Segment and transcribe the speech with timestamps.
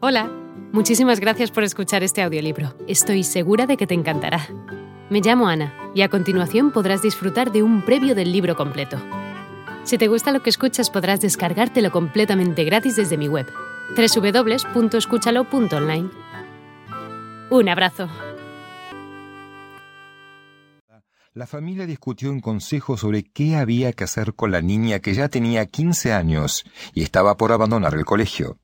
[0.00, 0.30] Hola,
[0.72, 2.72] muchísimas gracias por escuchar este audiolibro.
[2.86, 4.46] Estoy segura de que te encantará.
[5.10, 8.96] Me llamo Ana y a continuación podrás disfrutar de un previo del libro completo.
[9.82, 13.48] Si te gusta lo que escuchas podrás descargártelo completamente gratis desde mi web,
[13.96, 16.10] www.escúchalo.online.
[17.50, 18.08] Un abrazo.
[21.34, 25.28] La familia discutió en consejo sobre qué había que hacer con la niña que ya
[25.28, 28.58] tenía 15 años y estaba por abandonar el colegio.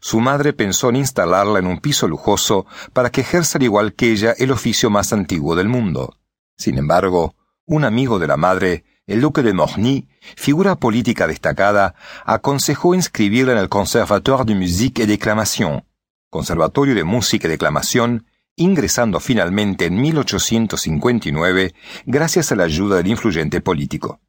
[0.00, 4.34] Su madre pensó en instalarla en un piso lujoso para que ejerza igual que ella
[4.38, 6.16] el oficio más antiguo del mundo.
[6.56, 7.34] Sin embargo,
[7.66, 13.58] un amigo de la madre, el duque de Morny, figura política destacada, aconsejó inscribirla en
[13.58, 15.84] el Conservatoire de Musique et Déclamation,
[16.30, 18.26] Conservatorio de Música y Declamación,
[18.56, 21.74] ingresando finalmente en 1859
[22.06, 24.20] gracias a la ayuda del influyente político.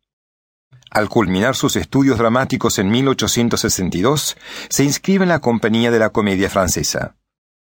[0.91, 4.37] Al culminar sus estudios dramáticos en 1862,
[4.69, 7.15] se inscribe en la compañía de la comedia francesa.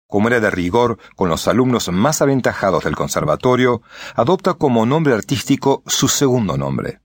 [0.07, 3.81] Como era de rigor con los alumnos más aventajados del conservatorio,
[4.15, 6.99] adopta como nombre artístico su segundo nombre.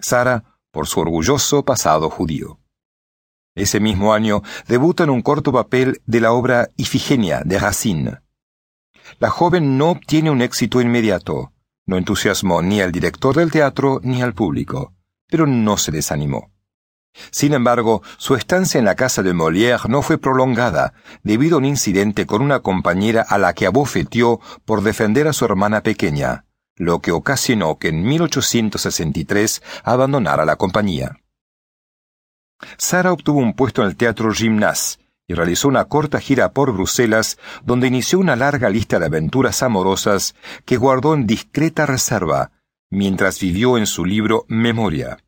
[0.00, 2.58] Sara, por su orgulloso pasado judío.
[3.54, 8.18] Ese mismo año debuta en un corto papel de la obra Ifigenia de Racine.
[9.20, 11.52] La joven no obtiene un éxito inmediato,
[11.86, 14.97] no entusiasmó ni al director del teatro ni al público
[15.28, 16.50] pero no se desanimó.
[17.30, 21.64] Sin embargo, su estancia en la casa de Molière no fue prolongada, debido a un
[21.64, 26.44] incidente con una compañera a la que abofeteó por defender a su hermana pequeña,
[26.76, 31.20] lo que ocasionó que en 1863 abandonara la compañía.
[32.76, 37.38] Sara obtuvo un puesto en el Teatro Gymnase y realizó una corta gira por Bruselas,
[37.62, 42.50] donde inició una larga lista de aventuras amorosas que guardó en discreta reserva,
[42.90, 45.18] mientras vivió en su libro Memoria.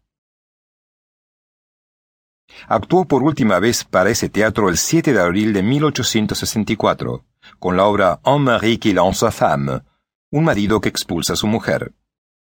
[2.68, 7.24] Actuó por última vez para ese teatro el 7 de abril de 1864,
[7.58, 9.82] con la obra Un mari qui lance sa femme,
[10.30, 11.92] un marido que expulsa a su mujer.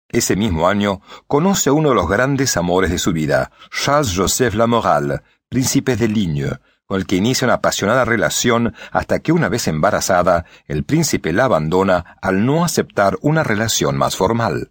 [0.09, 5.23] Ese mismo año conoce a uno de los grandes amores de su vida, Charles-Joseph Lamoral,
[5.49, 10.45] príncipe de Ligne, con el que inicia una apasionada relación hasta que una vez embarazada,
[10.67, 14.70] el príncipe la abandona al no aceptar una relación más formal.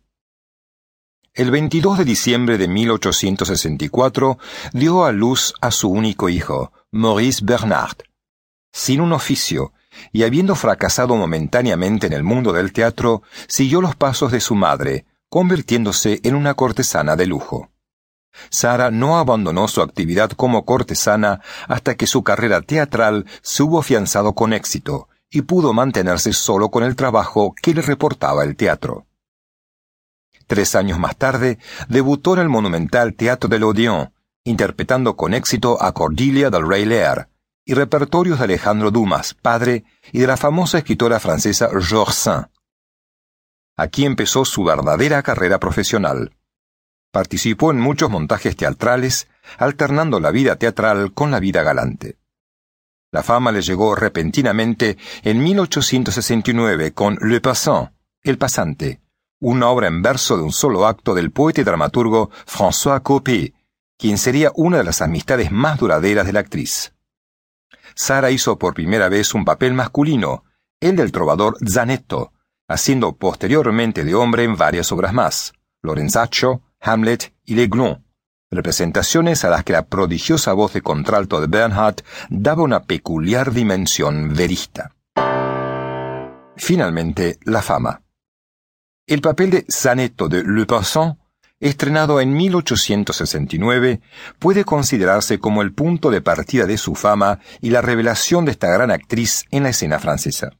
[1.32, 4.38] El 22 de diciembre de 1864
[4.72, 7.98] dio a luz a su único hijo, Maurice Bernard.
[8.72, 9.72] Sin un oficio,
[10.10, 15.06] y habiendo fracasado momentáneamente en el mundo del teatro, siguió los pasos de su madre,
[15.28, 17.70] convirtiéndose en una cortesana de lujo.
[18.48, 24.32] Sara no abandonó su actividad como cortesana hasta que su carrera teatral se hubo afianzado
[24.32, 29.06] con éxito y pudo mantenerse solo con el trabajo que le reportaba el teatro.
[30.50, 34.12] Tres años más tarde, debutó en el monumental Teatro de l'Odéon,
[34.42, 37.28] interpretando con éxito a Cordelia del Rey Lear,
[37.64, 42.48] y repertorios de Alejandro Dumas, padre, y de la famosa escritora francesa Georges Saint.
[43.76, 46.34] Aquí empezó su verdadera carrera profesional.
[47.12, 52.18] Participó en muchos montajes teatrales, alternando la vida teatral con la vida galante.
[53.12, 57.92] La fama le llegó repentinamente en 1869 con Le Passant,
[58.24, 59.00] El Pasante,
[59.40, 63.54] una obra en verso de un solo acto del poeta y dramaturgo François Copé,
[63.98, 66.94] quien sería una de las amistades más duraderas de la actriz.
[67.94, 70.44] Sara hizo por primera vez un papel masculino,
[70.80, 72.32] el del trovador Zanetto,
[72.68, 75.52] haciendo posteriormente de hombre en varias obras más,
[75.82, 78.04] Lorenzaccio, Hamlet y L'Aiglon,
[78.50, 84.34] representaciones a las que la prodigiosa voz de contralto de Bernhardt daba una peculiar dimensión
[84.34, 84.94] verista.
[86.56, 88.02] Finalmente, la fama.
[89.10, 91.18] El papel de Zanetto de Le Passant,
[91.58, 94.00] estrenado en 1869,
[94.38, 98.68] puede considerarse como el punto de partida de su fama y la revelación de esta
[98.68, 100.50] gran actriz en la escena francesa.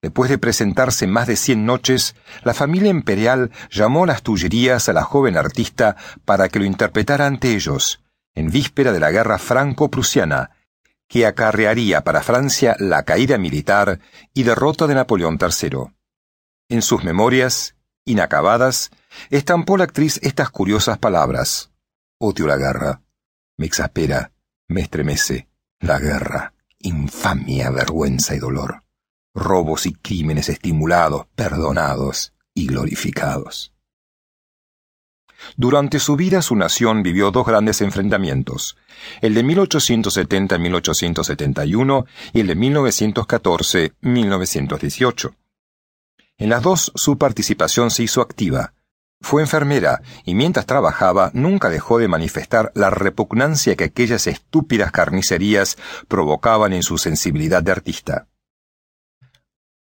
[0.00, 4.94] Después de presentarse más de cien noches, la familia imperial llamó a las Tullerías a
[4.94, 8.02] la joven artista para que lo interpretara ante ellos,
[8.34, 10.52] en víspera de la guerra franco-prusiana,
[11.08, 14.00] que acarrearía para Francia la caída militar
[14.32, 15.90] y derrota de Napoleón III.
[16.68, 17.76] En sus memorias,
[18.06, 18.90] inacabadas,
[19.30, 21.70] estampó la actriz estas curiosas palabras.
[22.18, 23.02] Odio la guerra.
[23.58, 24.32] Me exaspera,
[24.68, 25.48] me estremece.
[25.80, 26.54] La guerra.
[26.78, 28.84] Infamia, vergüenza y dolor.
[29.34, 33.74] Robos y crímenes estimulados, perdonados y glorificados.
[35.56, 38.78] Durante su vida su nación vivió dos grandes enfrentamientos,
[39.20, 45.34] el de 1870-1871 y el de 1914-1918.
[46.38, 48.74] En las dos su participación se hizo activa.
[49.20, 55.78] Fue enfermera y mientras trabajaba nunca dejó de manifestar la repugnancia que aquellas estúpidas carnicerías
[56.08, 58.26] provocaban en su sensibilidad de artista.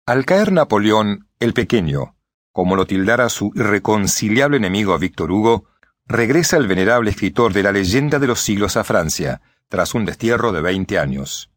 [0.05, 2.15] Al caer Napoleón el Pequeño,
[2.51, 5.65] como lo tildara su irreconciliable enemigo Víctor Hugo,
[6.07, 10.51] regresa el venerable escritor de la leyenda de los siglos a Francia, tras un destierro
[10.51, 11.51] de veinte años.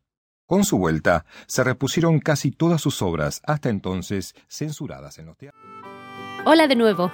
[0.46, 5.62] Con su vuelta, se repusieron casi todas sus obras, hasta entonces censuradas en los teatros.
[6.44, 7.12] Hola de nuevo.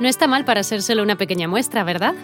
[0.00, 2.14] No está mal para ser solo una pequeña muestra, ¿verdad?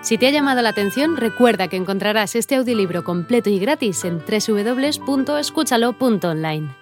[0.00, 4.20] Si te ha llamado la atención, recuerda que encontrarás este audiolibro completo y gratis en
[4.20, 6.77] www.escúchalo.online.